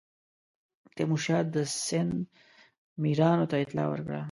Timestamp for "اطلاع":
3.63-3.87